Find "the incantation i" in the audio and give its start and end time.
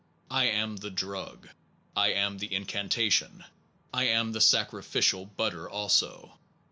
2.39-4.05